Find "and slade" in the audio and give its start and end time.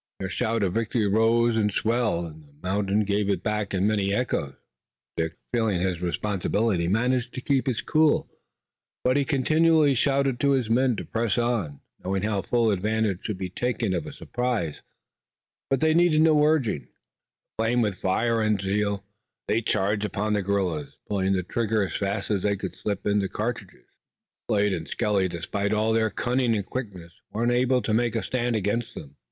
23.85-24.73